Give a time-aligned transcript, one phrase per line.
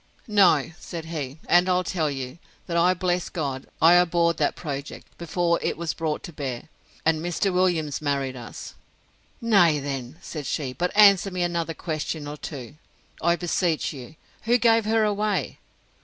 [0.27, 5.15] No, said he; and I'll tell you, that I bless God, I abhorred that project,
[5.19, 6.63] before it was brought to bear:
[7.05, 7.53] and Mr.
[7.53, 12.77] Williams married us.—Nay then, said she—but answer me another question or two,
[13.21, 15.59] I beseech you: Who gave her away?